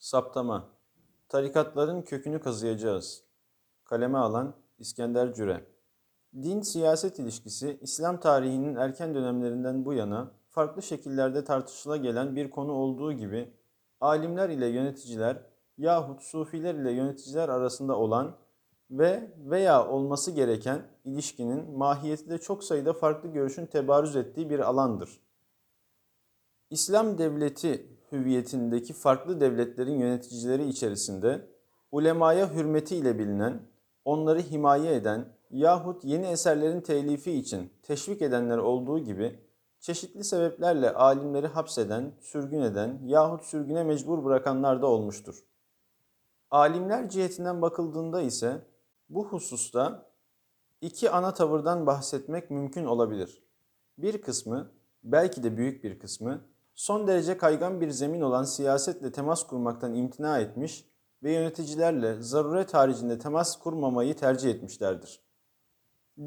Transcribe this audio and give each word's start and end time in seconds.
Saptama 0.00 0.68
Tarikatların 1.28 2.02
kökünü 2.02 2.40
kazıyacağız. 2.40 3.24
Kaleme 3.84 4.18
alan 4.18 4.54
İskender 4.78 5.34
Cüre 5.34 5.66
Din-siyaset 6.42 7.18
ilişkisi 7.18 7.78
İslam 7.80 8.20
tarihinin 8.20 8.74
erken 8.74 9.14
dönemlerinden 9.14 9.84
bu 9.84 9.94
yana 9.94 10.32
farklı 10.48 10.82
şekillerde 10.82 11.44
tartışıla 11.44 11.96
gelen 11.96 12.36
bir 12.36 12.50
konu 12.50 12.72
olduğu 12.72 13.12
gibi 13.12 13.52
alimler 14.00 14.48
ile 14.48 14.66
yöneticiler 14.66 15.42
yahut 15.78 16.22
sufiler 16.22 16.74
ile 16.74 16.92
yöneticiler 16.92 17.48
arasında 17.48 17.96
olan 17.96 18.36
ve 18.90 19.34
veya 19.38 19.88
olması 19.88 20.30
gereken 20.30 20.82
ilişkinin 21.04 21.78
mahiyeti 21.78 22.30
de 22.30 22.38
çok 22.38 22.64
sayıda 22.64 22.92
farklı 22.92 23.28
görüşün 23.28 23.66
tebarüz 23.66 24.16
ettiği 24.16 24.50
bir 24.50 24.58
alandır. 24.58 25.20
İslam 26.70 27.18
devleti 27.18 27.99
hüviyetindeki 28.12 28.92
farklı 28.92 29.40
devletlerin 29.40 29.98
yöneticileri 29.98 30.68
içerisinde 30.68 31.46
ulemaya 31.92 32.54
hürmetiyle 32.54 33.18
bilinen, 33.18 33.62
onları 34.04 34.40
himaye 34.40 34.94
eden 34.94 35.24
yahut 35.50 36.04
yeni 36.04 36.26
eserlerin 36.26 36.80
telifi 36.80 37.32
için 37.32 37.72
teşvik 37.82 38.22
edenler 38.22 38.58
olduğu 38.58 38.98
gibi 38.98 39.38
çeşitli 39.80 40.24
sebeplerle 40.24 40.94
alimleri 40.94 41.46
hapseden, 41.46 42.12
sürgün 42.20 42.60
eden 42.60 42.98
yahut 43.04 43.44
sürgüne 43.44 43.84
mecbur 43.84 44.24
bırakanlar 44.24 44.82
da 44.82 44.86
olmuştur. 44.86 45.44
Alimler 46.50 47.08
cihetinden 47.08 47.62
bakıldığında 47.62 48.22
ise 48.22 48.66
bu 49.08 49.26
hususta 49.26 50.06
iki 50.80 51.10
ana 51.10 51.34
tavırdan 51.34 51.86
bahsetmek 51.86 52.50
mümkün 52.50 52.84
olabilir. 52.84 53.42
Bir 53.98 54.22
kısmı, 54.22 54.70
belki 55.04 55.42
de 55.42 55.56
büyük 55.56 55.84
bir 55.84 55.98
kısmı, 55.98 56.40
son 56.80 57.06
derece 57.06 57.36
kaygan 57.36 57.80
bir 57.80 57.90
zemin 57.90 58.20
olan 58.20 58.44
siyasetle 58.44 59.12
temas 59.12 59.46
kurmaktan 59.46 59.94
imtina 59.94 60.38
etmiş 60.38 60.86
ve 61.22 61.32
yöneticilerle 61.32 62.22
zaruret 62.22 62.74
haricinde 62.74 63.18
temas 63.18 63.58
kurmamayı 63.58 64.16
tercih 64.16 64.50
etmişlerdir. 64.50 65.20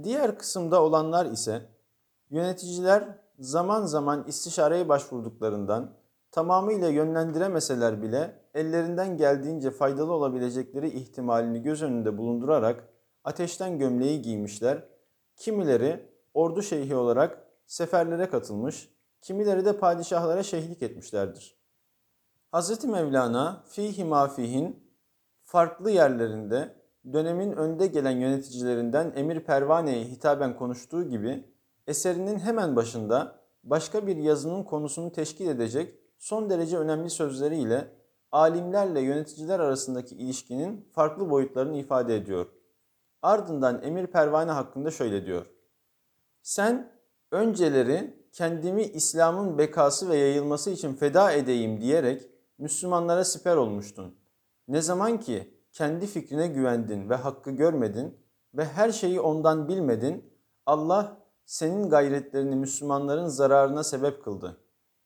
Diğer 0.03 0.37
kısımda 0.37 0.83
olanlar 0.83 1.25
ise 1.25 1.69
yöneticiler 2.29 3.19
zaman 3.39 3.85
zaman 3.85 4.23
istişareye 4.27 4.89
başvurduklarından 4.89 5.93
tamamıyla 6.31 6.89
yönlendiremeseler 6.89 8.01
bile 8.01 8.39
ellerinden 8.53 9.17
geldiğince 9.17 9.71
faydalı 9.71 10.13
olabilecekleri 10.13 10.89
ihtimalini 10.89 11.61
göz 11.61 11.81
önünde 11.81 12.17
bulundurarak 12.17 12.89
ateşten 13.23 13.79
gömleği 13.79 14.21
giymişler. 14.21 14.83
Kimileri 15.35 16.09
ordu 16.33 16.61
şeyhi 16.61 16.95
olarak 16.95 17.47
seferlere 17.65 18.29
katılmış, 18.29 18.92
kimileri 19.23 19.65
de 19.65 19.77
padişahlara 19.77 20.43
şeyhlik 20.43 20.81
etmişlerdir. 20.81 21.57
Hz. 22.53 22.85
Mevlana 22.85 23.63
fihi 23.67 24.05
mafihin 24.05 24.93
farklı 25.43 25.91
yerlerinde 25.91 26.75
dönemin 27.13 27.51
önde 27.51 27.87
gelen 27.87 28.17
yöneticilerinden 28.17 29.13
Emir 29.15 29.39
Pervane'ye 29.39 30.03
hitaben 30.03 30.57
konuştuğu 30.57 31.03
gibi 31.03 31.45
eserinin 31.87 32.39
hemen 32.39 32.75
başında 32.75 33.39
başka 33.63 34.07
bir 34.07 34.15
yazının 34.17 34.63
konusunu 34.63 35.11
teşkil 35.11 35.47
edecek 35.47 35.95
son 36.17 36.49
derece 36.49 36.77
önemli 36.77 37.09
sözleriyle 37.09 37.87
alimlerle 38.31 39.01
yöneticiler 39.01 39.59
arasındaki 39.59 40.15
ilişkinin 40.15 40.89
farklı 40.91 41.29
boyutlarını 41.29 41.77
ifade 41.77 42.15
ediyor. 42.15 42.45
Ardından 43.21 43.83
Emir 43.83 44.07
Pervane 44.07 44.51
hakkında 44.51 44.91
şöyle 44.91 45.25
diyor. 45.25 45.45
Sen 46.41 46.91
önceleri 47.33 48.23
kendimi 48.31 48.83
İslam'ın 48.83 49.57
bekası 49.57 50.09
ve 50.09 50.17
yayılması 50.17 50.69
için 50.69 50.93
feda 50.93 51.31
edeyim 51.31 51.81
diyerek 51.81 52.29
Müslümanlara 52.57 53.23
siper 53.23 53.55
olmuştun. 53.55 54.15
Ne 54.67 54.81
zaman 54.81 55.19
ki 55.19 55.53
kendi 55.71 56.07
fikrine 56.07 56.47
güvendin 56.47 57.09
ve 57.09 57.15
hakkı 57.15 57.51
görmedin 57.51 58.17
ve 58.53 58.65
her 58.65 58.91
şeyi 58.91 59.19
ondan 59.19 59.67
bilmedin, 59.67 60.33
Allah 60.65 61.17
senin 61.45 61.89
gayretlerini 61.89 62.55
Müslümanların 62.55 63.27
zararına 63.27 63.83
sebep 63.83 64.23
kıldı. 64.23 64.57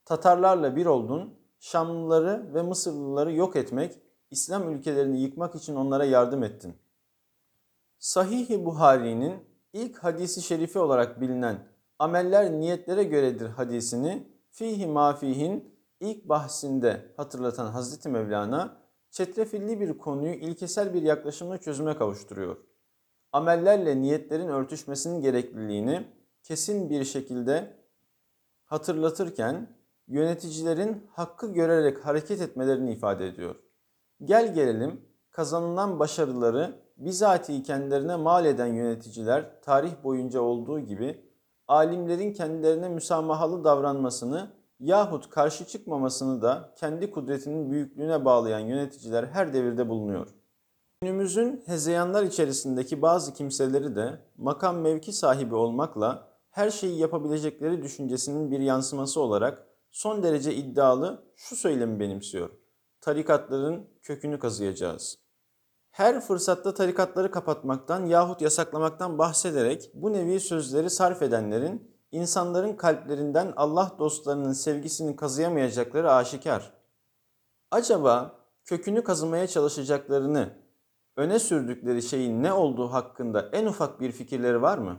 Tatarlarla 0.05 0.75
bir 0.75 0.85
oldun, 0.85 1.33
Şamlıları 1.59 2.53
ve 2.53 2.61
Mısırlıları 2.61 3.33
yok 3.33 3.55
etmek, 3.55 3.99
İslam 4.31 4.71
ülkelerini 4.71 5.21
yıkmak 5.21 5.55
için 5.55 5.75
onlara 5.75 6.05
yardım 6.05 6.43
ettin. 6.43 6.75
Sahih-i 7.99 8.65
Buhari'nin 8.65 9.35
ilk 9.73 9.97
hadisi 9.97 10.41
şerifi 10.41 10.79
olarak 10.79 11.21
bilinen 11.21 11.76
ameller 11.99 12.51
niyetlere 12.51 13.03
göredir 13.03 13.47
hadisini 13.47 14.27
fihi 14.51 14.87
mafihin 14.87 15.77
ilk 15.99 16.29
bahsinde 16.29 17.13
hatırlatan 17.17 17.71
Hazreti 17.71 18.09
Mevlana 18.09 18.77
çetrefilli 19.11 19.79
bir 19.79 19.97
konuyu 19.97 20.33
ilkesel 20.33 20.93
bir 20.93 21.01
yaklaşımla 21.01 21.57
çözüme 21.57 21.97
kavuşturuyor. 21.97 22.57
Amellerle 23.31 24.01
niyetlerin 24.01 24.47
örtüşmesinin 24.47 25.21
gerekliliğini 25.21 26.07
kesin 26.43 26.89
bir 26.89 27.03
şekilde 27.03 27.73
hatırlatırken 28.65 29.77
yöneticilerin 30.07 31.07
hakkı 31.11 31.53
görerek 31.53 32.05
hareket 32.05 32.41
etmelerini 32.41 32.91
ifade 32.91 33.27
ediyor. 33.27 33.55
Gel 34.23 34.53
gelelim 34.53 35.01
kazanılan 35.31 35.99
başarıları 35.99 36.79
bizatihi 36.97 37.63
kendilerine 37.63 38.15
mal 38.15 38.45
eden 38.45 38.73
yöneticiler 38.73 39.61
tarih 39.61 40.03
boyunca 40.03 40.41
olduğu 40.41 40.79
gibi 40.79 41.26
alimlerin 41.67 42.33
kendilerine 42.33 42.89
müsamahalı 42.89 43.63
davranmasını 43.63 44.51
yahut 44.79 45.29
karşı 45.29 45.65
çıkmamasını 45.65 46.41
da 46.41 46.73
kendi 46.75 47.11
kudretinin 47.11 47.71
büyüklüğüne 47.71 48.25
bağlayan 48.25 48.59
yöneticiler 48.59 49.23
her 49.23 49.53
devirde 49.53 49.89
bulunuyor. 49.89 50.27
Günümüzün 51.01 51.63
hezeyanlar 51.65 52.23
içerisindeki 52.23 53.01
bazı 53.01 53.33
kimseleri 53.33 53.95
de 53.95 54.19
makam 54.37 54.77
mevki 54.77 55.13
sahibi 55.13 55.55
olmakla 55.55 56.27
her 56.49 56.69
şeyi 56.69 56.99
yapabilecekleri 56.99 57.83
düşüncesinin 57.83 58.51
bir 58.51 58.59
yansıması 58.59 59.21
olarak 59.21 59.67
son 59.91 60.23
derece 60.23 60.55
iddialı 60.55 61.23
şu 61.35 61.55
söylemi 61.55 61.99
benimsiyor. 61.99 62.49
Tarikatların 63.01 63.89
kökünü 64.03 64.39
kazıyacağız. 64.39 65.26
Her 65.97 66.21
fırsatta 66.21 66.73
tarikatları 66.73 67.31
kapatmaktan 67.31 68.05
yahut 68.05 68.41
yasaklamaktan 68.41 69.17
bahsederek 69.17 69.91
bu 69.93 70.13
nevi 70.13 70.39
sözleri 70.39 70.89
sarf 70.89 71.21
edenlerin 71.21 71.91
insanların 72.11 72.73
kalplerinden 72.73 73.53
Allah 73.55 73.91
dostlarının 73.99 74.53
sevgisini 74.53 75.15
kazıyamayacakları 75.15 76.11
aşikar. 76.11 76.73
Acaba 77.71 78.35
kökünü 78.65 79.03
kazımaya 79.03 79.47
çalışacaklarını 79.47 80.49
öne 81.15 81.39
sürdükleri 81.39 82.01
şeyin 82.01 82.43
ne 82.43 82.53
olduğu 82.53 82.87
hakkında 82.87 83.49
en 83.53 83.65
ufak 83.65 83.99
bir 83.99 84.11
fikirleri 84.11 84.61
var 84.61 84.77
mı? 84.77 84.97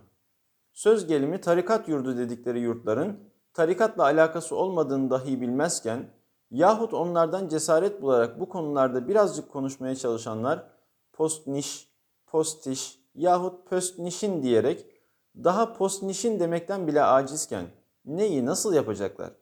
Söz 0.72 1.06
gelimi 1.06 1.40
tarikat 1.40 1.88
yurdu 1.88 2.16
dedikleri 2.16 2.60
yurtların 2.60 3.20
tarikatla 3.54 4.02
alakası 4.02 4.56
olmadığını 4.56 5.10
dahi 5.10 5.40
bilmezken 5.40 6.10
yahut 6.50 6.94
onlardan 6.94 7.48
cesaret 7.48 8.02
bularak 8.02 8.40
bu 8.40 8.48
konularda 8.48 9.08
birazcık 9.08 9.50
konuşmaya 9.52 9.96
çalışanlar 9.96 10.77
postniş, 11.18 11.92
postiş 12.26 13.00
yahut 13.14 13.68
postnişin 13.68 14.42
diyerek 14.42 14.86
daha 15.36 15.72
postnişin 15.72 16.40
demekten 16.40 16.86
bile 16.86 17.02
acizken 17.02 17.64
neyi 18.04 18.46
nasıl 18.46 18.74
yapacaklar? 18.74 19.32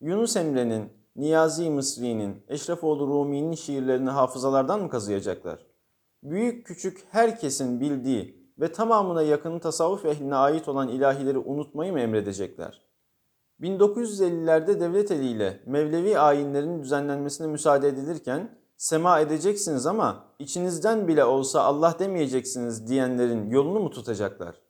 Yunus 0.00 0.36
Emre'nin, 0.36 0.92
Niyazi 1.16 1.70
Mısri'nin, 1.70 2.44
Eşrefoğlu 2.48 3.06
Rumi'nin 3.06 3.54
şiirlerini 3.54 4.10
hafızalardan 4.10 4.82
mı 4.82 4.90
kazıyacaklar? 4.90 5.66
Büyük 6.22 6.66
küçük 6.66 7.04
herkesin 7.10 7.80
bildiği 7.80 8.52
ve 8.58 8.72
tamamına 8.72 9.22
yakın 9.22 9.58
tasavvuf 9.58 10.04
ehline 10.04 10.34
ait 10.34 10.68
olan 10.68 10.88
ilahileri 10.88 11.38
unutmayı 11.38 11.92
mı 11.92 12.00
emredecekler? 12.00 12.86
1950'lerde 13.60 14.80
devlet 14.80 15.10
eliyle 15.10 15.60
Mevlevi 15.66 16.18
ayinlerin 16.18 16.82
düzenlenmesine 16.82 17.46
müsaade 17.46 17.88
edilirken 17.88 18.58
sema 18.76 19.20
edeceksiniz 19.20 19.86
ama 19.86 20.24
içinizden 20.38 21.08
bile 21.08 21.24
olsa 21.24 21.62
Allah 21.62 21.96
demeyeceksiniz 21.98 22.88
diyenlerin 22.88 23.50
yolunu 23.50 23.80
mu 23.80 23.90
tutacaklar? 23.90 24.60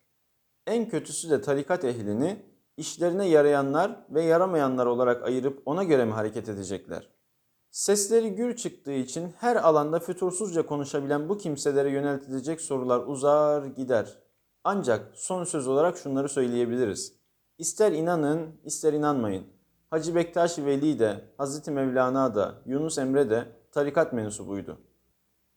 En 0.67 0.89
kötüsü 0.89 1.31
de 1.31 1.41
tarikat 1.41 1.85
ehlini 1.85 2.43
işlerine 2.77 3.29
yarayanlar 3.29 4.07
ve 4.11 4.23
yaramayanlar 4.23 4.87
olarak 4.87 5.25
ayırıp 5.25 5.63
ona 5.67 5.85
göre 5.85 6.05
mi 6.05 6.13
hareket 6.13 6.49
edecekler? 6.49 7.11
Sesleri 7.71 8.35
gür 8.35 8.57
çıktığı 8.57 8.93
için 8.93 9.33
her 9.39 9.57
alanda 9.57 9.99
fütursuzca 9.99 10.67
konuşabilen 10.67 11.29
bu 11.29 11.39
kimselere 11.39 11.91
yöneltilecek 11.91 12.61
sorular 12.61 13.01
uzar 13.07 13.65
gider. 13.65 14.19
Ancak 14.65 15.11
son 15.15 15.45
söz 15.45 15.69
olarak 15.69 15.97
şunları 15.99 16.29
söyleyebiliriz. 16.29 17.13
İster 17.59 17.93
inanın, 17.93 18.61
ister 18.65 18.93
inanmayın. 18.93 19.47
Hacı 19.91 20.15
Bektaş 20.15 20.59
Veli 20.59 20.99
de, 20.99 21.25
Hazreti 21.39 21.71
Mevlana 21.71 22.35
da, 22.35 22.55
Yunus 22.67 22.99
Emre 22.99 23.31
de 23.31 23.49
tarikat 23.77 24.13
mensubuydu. 24.13 24.79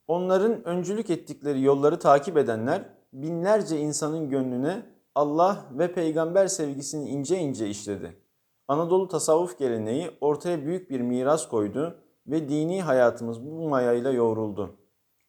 Onların 0.08 0.64
öncülük 0.68 1.10
ettikleri 1.10 1.62
yolları 1.62 2.00
takip 2.00 2.38
edenler 2.38 2.86
binlerce 3.14 3.80
insanın 3.80 4.30
gönlüne 4.30 4.86
Allah 5.16 5.66
ve 5.72 5.94
peygamber 5.94 6.48
sevgisini 6.48 7.10
ince 7.10 7.38
ince 7.38 7.68
işledi. 7.68 8.18
Anadolu 8.68 9.08
tasavvuf 9.08 9.60
geleneği 9.60 10.12
ortaya 10.22 10.66
büyük 10.66 10.90
bir 10.90 11.02
miras 11.02 11.50
koydu. 11.50 12.00
ve 12.28 12.50
dini 12.50 12.82
hayatımız 12.82 13.46
bu 13.46 13.70
mayayla 13.70 14.12
yoğruldu. 14.12 14.76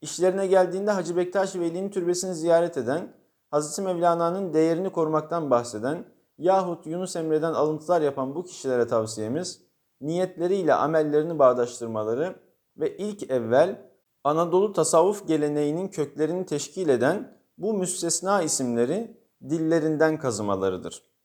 İşlerine 0.00 0.46
geldiğinde 0.46 0.90
Hacı 0.90 1.16
Bektaş 1.16 1.56
Veli'nin 1.56 1.90
türbesini 1.90 2.34
ziyaret 2.34 2.76
eden, 2.76 3.12
Hz. 3.52 3.78
Mevlana'nın 3.78 4.52
değerini 4.52 4.90
korumaktan 4.90 5.50
bahseden 5.50 6.04
yahut 6.38 6.86
Yunus 6.86 7.16
Emre'den 7.16 7.52
alıntılar 7.52 8.02
yapan 8.02 8.34
bu 8.34 8.44
kişilere 8.44 8.86
tavsiyemiz, 8.86 9.62
niyetleriyle 10.00 10.74
amellerini 10.74 11.38
bağdaştırmaları 11.38 12.34
ve 12.76 12.96
ilk 12.96 13.30
evvel 13.30 13.90
Anadolu 14.24 14.72
tasavvuf 14.72 15.28
geleneğinin 15.28 15.88
köklerini 15.88 16.46
teşkil 16.46 16.88
eden 16.88 17.38
bu 17.58 17.74
müstesna 17.74 18.42
isimleri 18.42 19.16
dillerinden 19.48 20.18
kazımalarıdır. 20.18 21.09